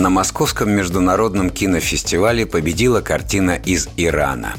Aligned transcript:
На 0.00 0.08
Московском 0.08 0.70
международном 0.70 1.50
кинофестивале 1.50 2.46
победила 2.46 3.02
картина 3.02 3.60
из 3.62 3.86
Ирана. 3.98 4.54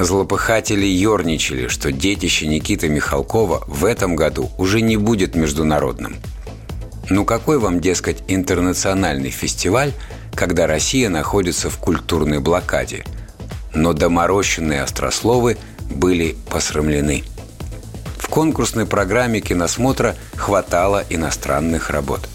Злопыхатели 0.00 0.84
ерничали, 0.84 1.68
что 1.68 1.92
детище 1.92 2.48
Никиты 2.48 2.88
Михалкова 2.88 3.62
в 3.68 3.84
этом 3.84 4.16
году 4.16 4.50
уже 4.58 4.80
не 4.80 4.96
будет 4.96 5.36
международным. 5.36 6.16
Ну 7.08 7.24
какой 7.24 7.60
вам, 7.60 7.78
дескать, 7.80 8.24
интернациональный 8.26 9.30
фестиваль, 9.30 9.92
когда 10.34 10.66
Россия 10.66 11.08
находится 11.08 11.70
в 11.70 11.78
культурной 11.78 12.40
блокаде? 12.40 13.04
Но 13.72 13.92
доморощенные 13.92 14.82
острословы– 14.82 15.56
были 15.88 16.36
посрамлены. 16.50 17.22
В 18.18 18.28
конкурсной 18.28 18.86
программе 18.86 19.40
киносмотра 19.40 20.16
хватало 20.34 21.04
иностранных 21.10 21.90
работ. 21.90 22.28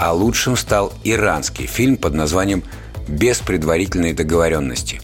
А 0.00 0.12
лучшим 0.12 0.56
стал 0.56 0.92
иранский 1.02 1.66
фильм 1.66 1.96
под 1.96 2.14
названием 2.14 2.62
«Без 3.08 3.40
предварительной 3.40 4.12
договоренности». 4.12 5.00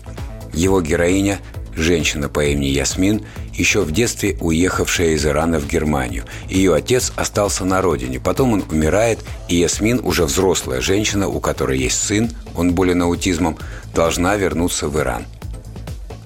Его 0.52 0.80
героиня– 0.80 1.40
женщина 1.74 2.28
по 2.28 2.44
имени 2.44 2.66
Ясмин, 2.66 3.22
еще 3.52 3.82
в 3.82 3.90
детстве 3.90 4.36
уехавшая 4.40 5.08
из 5.08 5.26
Ирана 5.26 5.58
в 5.58 5.66
Германию. 5.66 6.22
Ее 6.48 6.76
отец 6.76 7.12
остался 7.16 7.64
на 7.64 7.82
родине. 7.82 8.20
Потом 8.20 8.52
он 8.52 8.64
умирает, 8.70 9.18
и 9.48 9.56
Ясмин, 9.56 10.00
уже 10.00 10.26
взрослая 10.26 10.80
женщина, 10.80 11.26
у 11.26 11.40
которой 11.40 11.80
есть 11.80 12.00
сын, 12.00 12.30
он 12.54 12.72
болен 12.72 13.02
аутизмом, 13.02 13.58
должна 13.96 14.36
вернуться 14.36 14.86
в 14.86 14.96
Иран. 14.96 15.24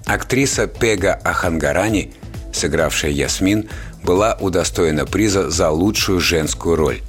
Актриса 0.05 0.67
Пега 0.67 1.15
Ахангарани, 1.25 2.13
сыгравшая 2.53 3.13
Ясмин, 3.13 3.71
была 4.05 4.37
удостоена 4.39 5.07
приза 5.07 5.49
за 5.49 5.71
лучшую 5.71 6.21
женскую 6.21 6.77
роль. 6.77 7.01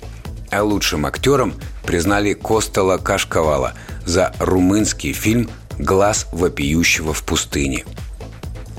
А 0.51 0.63
лучшим 0.63 1.05
актером 1.05 1.53
признали 1.85 2.33
Костела 2.33 2.97
Кашковала 2.97 3.73
за 4.05 4.33
румынский 4.39 5.13
фильм 5.13 5.49
«Глаз 5.77 6.27
вопиющего 6.31 7.13
в 7.13 7.23
пустыне». 7.23 7.85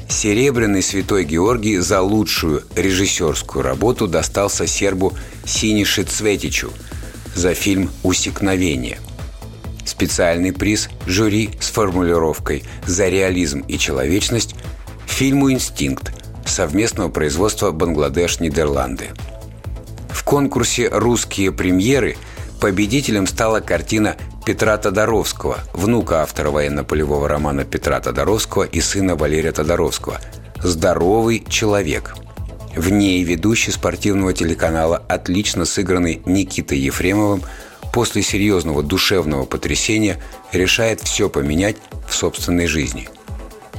Серебряный 0.09 0.83
Святой 0.83 1.25
Георгий 1.25 1.79
за 1.79 2.01
лучшую 2.01 2.65
режиссерскую 2.75 3.63
работу 3.63 4.09
достался 4.09 4.67
сербу 4.67 5.15
Синиши 5.45 6.03
Цветичу 6.03 6.73
за 7.35 7.55
фильм 7.55 7.91
«Усекновение». 8.03 8.99
Специальный 9.85 10.53
приз 10.53 10.89
жюри 11.07 11.51
с 11.61 11.69
формулировкой 11.69 12.65
«За 12.87 13.09
реализм 13.09 13.61
и 13.61 13.79
человечность» 13.79 14.57
фильму 15.07 15.53
«Инстинкт» 15.53 16.13
совместного 16.45 17.09
производства 17.09 17.71
Бангладеш-Нидерланды. 17.71 19.11
Конкурсе 20.31 20.89
«Русские 20.89 21.51
премьеры» 21.51 22.17
победителем 22.61 23.27
стала 23.27 23.59
картина 23.59 24.15
Петра 24.47 24.77
Тодоровского, 24.77 25.59
внука 25.73 26.23
автора 26.23 26.53
военно-полевого 26.53 27.29
романа 27.29 27.65
Петра 27.65 27.99
Тодоровского 27.99 28.63
и 28.63 28.81
сына 28.81 29.17
Валерия 29.17 29.51
Тодоровского 29.51 30.21
«Здоровый 30.63 31.45
человек». 31.49 32.15
В 32.77 32.93
ней 32.93 33.25
ведущий 33.25 33.73
спортивного 33.73 34.33
телеканала, 34.33 35.03
отлично 35.09 35.65
сыгранный 35.65 36.23
Никитой 36.25 36.79
Ефремовым, 36.79 37.43
после 37.93 38.23
серьезного 38.23 38.85
душевного 38.85 39.47
потрясения 39.47 40.23
решает 40.53 41.01
все 41.01 41.29
поменять 41.29 41.79
в 42.09 42.15
собственной 42.15 42.69
жизни. 42.69 43.09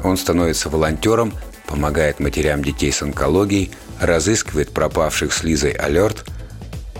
Он 0.04 0.18
становится 0.18 0.68
волонтером, 0.68 1.32
помогает 1.66 2.20
матерям 2.20 2.62
детей 2.62 2.92
с 2.92 3.02
онкологией, 3.02 3.72
разыскивает 4.02 4.74
пропавших 4.74 5.32
с 5.32 5.44
Лизой 5.44 5.72
алерт, 5.72 6.26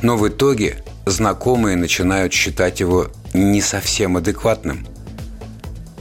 но 0.02 0.18
в 0.18 0.28
итоге 0.28 0.84
знакомые 1.06 1.78
начинают 1.78 2.34
считать 2.34 2.80
его 2.80 3.08
не 3.34 3.62
совсем 3.62 4.18
адекватным. 4.18 4.86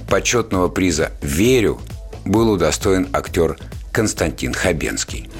Почетного 0.09 0.69
приза 0.69 1.13
«Верю» 1.23 1.81
был 2.25 2.51
удостоен 2.51 3.09
актер 3.13 3.57
Константин 3.93 4.53
Хабенский. 4.53 5.31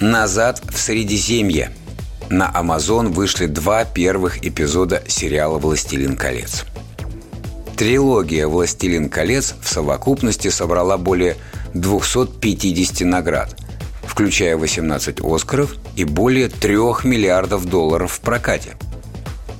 «Назад 0.00 0.62
в 0.64 0.78
Средиземье» 0.78 1.72
на 2.30 2.50
Amazon 2.50 3.08
вышли 3.08 3.46
два 3.46 3.84
первых 3.84 4.44
эпизода 4.44 5.02
сериала 5.08 5.58
«Властелин 5.58 6.16
колец». 6.16 6.64
Трилогия 7.76 8.46
«Властелин 8.46 9.08
колец» 9.08 9.54
в 9.62 9.68
совокупности 9.68 10.48
собрала 10.48 10.98
более 10.98 11.36
250 11.74 13.00
наград, 13.02 13.56
включая 14.04 14.56
18 14.56 15.20
«Оскаров» 15.20 15.74
и 15.98 16.04
более 16.04 16.48
3 16.48 16.76
миллиардов 17.04 17.66
долларов 17.66 18.12
в 18.12 18.20
прокате. 18.20 18.76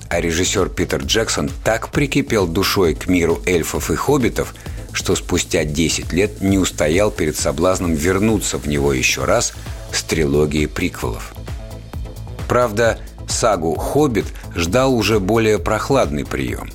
А 0.08 0.20
режиссер 0.20 0.68
Питер 0.68 1.02
Джексон 1.02 1.50
так 1.64 1.90
прикипел 1.90 2.46
душой 2.46 2.94
к 2.94 3.08
миру 3.08 3.40
эльфов 3.44 3.90
и 3.90 3.94
хоббитов, 3.94 4.54
что 4.92 5.14
спустя 5.16 5.64
10 5.64 6.12
лет 6.12 6.40
не 6.40 6.58
устоял 6.58 7.10
перед 7.10 7.36
соблазном 7.36 7.94
вернуться 7.94 8.58
в 8.58 8.66
него 8.66 8.92
еще 8.92 9.24
раз 9.24 9.52
с 9.92 10.02
трилогией 10.02 10.66
приквелов– 10.66 11.34
Правда, 12.48 12.98
сагу 13.28 13.74
«Хоббит» 13.74 14.24
ждал 14.54 14.94
уже 14.94 15.20
более 15.20 15.58
прохладный 15.58 16.24
прием. 16.24 16.70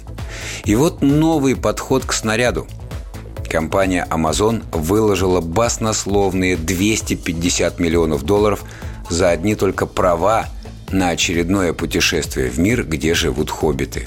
И 0.66 0.76
вот 0.76 1.02
новый 1.02 1.56
подход 1.56 2.06
к 2.06 2.14
снаряду. 2.14 2.68
Компания 3.50 4.08
Amazon 4.10 4.64
выложила 4.72 5.42
баснословные 5.42 6.56
250 6.58 7.80
миллионов 7.80 8.24
долларов 8.24 8.64
за 9.10 9.30
одни 9.30 9.56
только 9.56 9.86
права 9.86 10.48
на 10.92 11.10
очередное 11.10 11.74
путешествие 11.74 12.50
в 12.50 12.60
мир, 12.60 12.84
где 12.84 13.14
живут 13.14 13.50
хоббиты. 13.50 14.06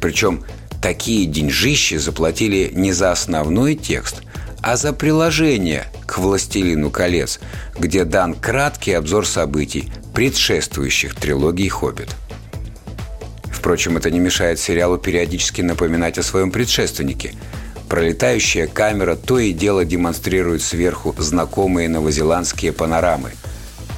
Причем 0.00 0.44
такие 0.80 1.26
деньжищи 1.26 1.96
заплатили 1.96 2.70
не 2.72 2.92
за 2.92 3.12
основной 3.12 3.74
текст, 3.74 4.22
а 4.62 4.76
за 4.76 4.92
приложение 4.92 5.86
к 6.06 6.18
«Властелину 6.18 6.90
колец», 6.90 7.40
где 7.78 8.04
дан 8.04 8.34
краткий 8.34 8.92
обзор 8.92 9.26
событий, 9.26 9.92
предшествующих 10.14 11.14
трилогии 11.14 11.68
«Хоббит». 11.68 12.10
Впрочем, 13.62 13.96
это 13.96 14.10
не 14.10 14.18
мешает 14.18 14.58
сериалу 14.58 14.98
периодически 14.98 15.62
напоминать 15.62 16.18
о 16.18 16.22
своем 16.24 16.50
предшественнике. 16.50 17.34
Пролетающая 17.88 18.66
камера 18.66 19.14
то 19.14 19.38
и 19.38 19.52
дело 19.52 19.84
демонстрирует 19.84 20.62
сверху 20.62 21.14
знакомые 21.18 21.88
новозеландские 21.88 22.72
панорамы. 22.72 23.30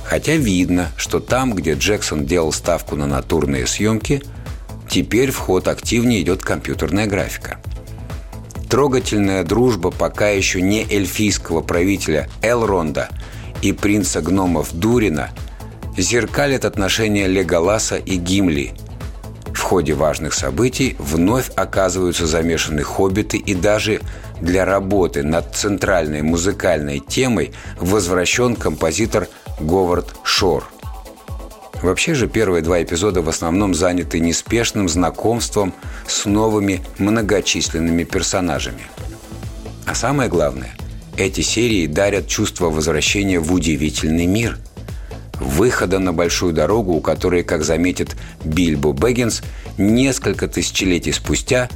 Хотя 0.04 0.36
видно, 0.36 0.90
что 0.96 1.20
там, 1.20 1.54
где 1.54 1.74
Джексон 1.74 2.26
делал 2.26 2.52
ставку 2.52 2.96
на 2.96 3.06
натурные 3.06 3.66
съемки, 3.66 4.22
теперь 4.88 5.30
в 5.30 5.38
ход 5.38 5.66
активнее 5.68 6.22
идет 6.22 6.42
компьютерная 6.42 7.06
графика. 7.06 7.58
Трогательная 8.68 9.44
дружба 9.44 9.90
пока 9.90 10.28
еще 10.28 10.60
не 10.60 10.82
эльфийского 10.82 11.60
правителя 11.60 12.28
Элронда 12.42 13.08
и 13.62 13.72
принца 13.72 14.20
гномов 14.20 14.72
Дурина– 14.72 15.30
зеркалит 15.96 16.64
отношения 16.64 17.26
Леголаса 17.26 17.96
и 17.96 18.16
Гимли. 18.16 18.72
В 19.52 19.60
ходе 19.60 19.94
важных 19.94 20.34
событий 20.34 20.96
вновь 20.98 21.50
оказываются 21.54 22.26
замешаны 22.26 22.82
хоббиты 22.82 23.36
и 23.36 23.54
даже 23.54 24.00
для 24.40 24.64
работы 24.64 25.22
над 25.22 25.54
центральной 25.54 26.22
музыкальной 26.22 26.98
темой 26.98 27.52
возвращен 27.78 28.56
композитор 28.56 29.28
Говард 29.60 30.14
Шор. 30.22 30.64
Вообще 31.82 32.14
же 32.14 32.28
первые 32.28 32.62
два 32.62 32.82
эпизода 32.82 33.22
в 33.22 33.28
основном 33.28 33.74
заняты 33.74 34.20
неспешным 34.20 34.88
знакомством 34.88 35.74
с 36.06 36.24
новыми 36.24 36.82
многочисленными 36.98 38.04
персонажами. 38.04 38.82
А 39.86 39.94
самое 39.94 40.30
главное, 40.30 40.74
эти 41.16 41.42
серии 41.42 41.86
дарят 41.86 42.26
чувство 42.26 42.70
возвращения 42.70 43.38
в 43.38 43.52
удивительный 43.52 44.26
мир– 44.26 44.58
выхода 45.40 45.98
на 45.98 46.12
большую 46.12 46.52
дорогу, 46.52 46.92
у 46.92 47.00
которой, 47.00 47.42
как 47.42 47.64
заметит 47.64 48.16
Бильбо 48.44 48.92
Бэггинс, 48.92 49.42
несколько 49.78 50.48
тысячелетий 50.48 51.12
спустя 51.12 51.68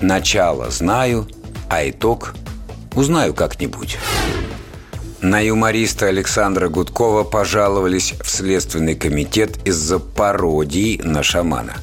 «начало 0.00 0.70
знаю, 0.70 1.28
а 1.68 1.88
итог 1.88 2.34
узнаю 2.94 3.34
как-нибудь». 3.34 3.98
На 5.22 5.38
юмориста 5.38 6.06
Александра 6.08 6.68
Гудкова 6.68 7.22
пожаловались 7.22 8.14
в 8.20 8.28
Следственный 8.28 8.96
комитет 8.96 9.56
из-за 9.64 10.00
пародии 10.00 11.00
на 11.00 11.22
шамана. 11.22 11.76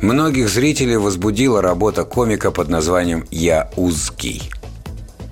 Многих 0.00 0.48
зрителей 0.48 0.96
возбудила 0.96 1.62
работа 1.62 2.02
комика 2.02 2.50
под 2.50 2.68
названием 2.68 3.24
«Я 3.30 3.70
узкий». 3.76 4.42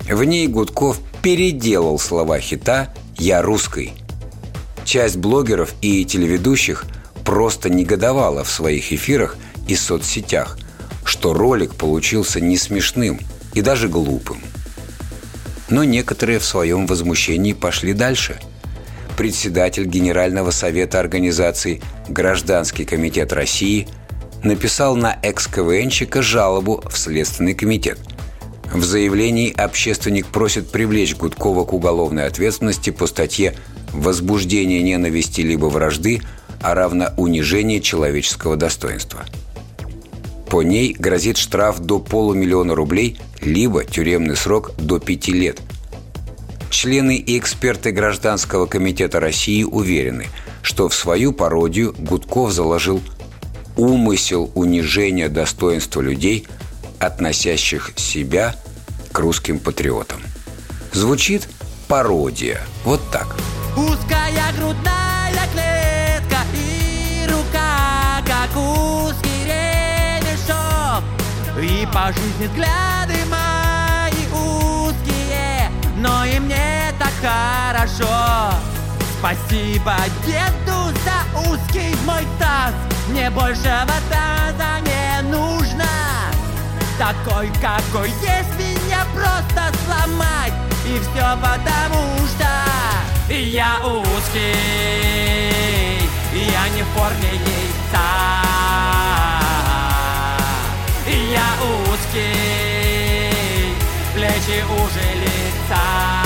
В 0.09 0.23
ней 0.23 0.47
Гудков 0.47 0.99
переделал 1.21 1.99
слова 1.99 2.39
хита 2.39 2.93
«Я 3.17 3.41
русский». 3.41 3.91
Часть 4.85 5.17
блогеров 5.17 5.73
и 5.81 6.05
телеведущих 6.05 6.85
просто 7.25 7.69
негодовала 7.69 8.45
в 8.45 8.49
своих 8.49 8.93
эфирах 8.93 9.35
и 9.67 9.75
соцсетях, 9.75 10.57
что 11.03 11.33
ролик 11.33 11.75
получился 11.75 12.39
не 12.39 12.57
смешным 12.57 13.19
и 13.53 13.61
даже 13.61 13.89
глупым. 13.89 14.41
Но 15.71 15.83
некоторые 15.83 16.37
в 16.37 16.45
своем 16.45 16.85
возмущении 16.85 17.53
пошли 17.53 17.93
дальше. 17.93 18.39
Председатель 19.17 19.85
Генерального 19.85 20.51
совета 20.51 20.99
организации 20.99 21.81
«Гражданский 22.07 22.85
комитет 22.85 23.33
России»– 23.33 23.87
написал 24.43 24.95
на 24.95 25.17
экс-КВНщика 25.21 26.21
жалобу 26.21 26.83
в 26.89 26.97
Следственный 26.97 27.53
комитет. 27.53 27.99
В 28.73 28.83
заявлении 28.83 29.51
общественник 29.51 30.27
просит 30.27 30.69
привлечь 30.69 31.15
Гудкова 31.15 31.65
к 31.65 31.73
уголовной 31.73 32.25
ответственности 32.25 32.89
по 32.89 33.07
статье 33.07 33.55
«Возбуждение 33.91 34.81
ненависти 34.81 35.41
либо 35.41 35.65
вражды, 35.65 36.21
а 36.61 36.73
равно 36.73 37.09
унижение 37.17 37.81
человеческого 37.81 38.55
достоинства». 38.55 39.25
По 40.51 40.63
ней 40.63 40.93
грозит 40.99 41.37
штраф 41.37 41.79
до 41.79 41.97
полумиллиона 41.99 42.75
рублей, 42.75 43.17
либо 43.41 43.85
тюремный 43.85 44.35
срок 44.35 44.73
до 44.77 44.99
пяти 44.99 45.31
лет. 45.31 45.61
Члены 46.69 47.15
и 47.15 47.39
эксперты 47.39 47.91
Гражданского 47.91 48.65
комитета 48.65 49.21
России 49.21 49.63
уверены, 49.63 50.27
что 50.61 50.89
в 50.89 50.93
свою 50.93 51.31
пародию 51.31 51.95
Гудков 51.97 52.51
заложил 52.51 53.01
умысел 53.77 54.51
унижения 54.53 55.29
достоинства 55.29 56.01
людей, 56.01 56.45
относящих 56.99 57.93
себя 57.95 58.53
к 59.13 59.19
русским 59.19 59.57
патриотам. 59.57 60.19
Звучит 60.91 61.47
пародия. 61.87 62.59
Вот 62.83 62.99
так. 63.09 63.37
По 71.87 72.07
жизни 72.13 72.47
взгляды 72.47 73.25
мои 73.29 74.25
узкие, 74.31 75.69
но 75.97 76.23
и 76.25 76.39
мне 76.39 76.93
так 76.99 77.11
хорошо. 77.21 78.55
Спасибо 79.19 79.95
деду 80.25 80.91
за 81.03 81.39
узкий 81.49 81.95
мой 82.05 82.25
таз 82.39 82.73
мне 83.09 83.29
большего 83.29 83.93
таза 84.09 84.79
не 84.81 85.21
нужно 85.29 85.85
Такой, 86.97 87.51
какой 87.61 88.09
есть, 88.09 88.57
меня 88.57 89.05
просто 89.13 89.71
сломать 89.85 90.53
И 90.85 90.99
все 90.99 91.37
потому 91.37 92.03
что 92.27 92.49
я 93.33 93.77
узкий 93.85 94.49
Я 96.33 96.69
не 96.69 96.81
в 96.81 96.87
форме 96.95 97.31
яйца 97.31 98.41
Я 102.13 102.19
узкий 102.19 103.75
Плечи 104.13 104.63
уже 104.63 105.15
лица. 105.15 106.21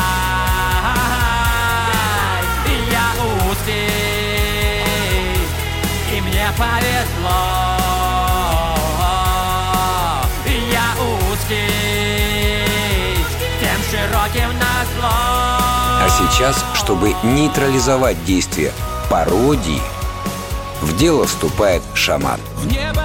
Повезло. 6.57 7.75
Я 10.71 10.93
узкий, 11.33 11.65
тем 13.59 13.79
широким 13.91 14.49
назло 14.57 15.11
А 15.11 16.07
сейчас, 16.09 16.63
чтобы 16.75 17.13
нейтрализовать 17.23 18.23
действие 18.23 18.71
пародии, 19.09 19.81
в 20.81 20.95
дело 20.95 21.25
вступает 21.25 21.81
шаман. 21.93 22.39
В 22.55 22.67
небо 22.67 23.04